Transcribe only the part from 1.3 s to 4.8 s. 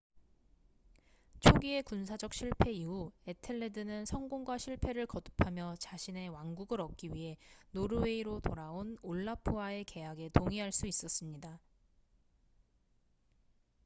초기의 군사적 실패 이후 에텔레드는 성공과